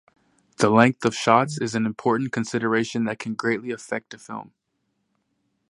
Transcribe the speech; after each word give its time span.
The 0.57 0.71
length 0.71 1.05
of 1.05 1.13
shots 1.15 1.59
is 1.59 1.75
an 1.75 1.85
important 1.85 2.31
consideration 2.31 3.03
that 3.03 3.19
can 3.19 3.35
greatly 3.35 3.69
affect 3.69 4.15
a 4.15 4.17
film. 4.17 4.51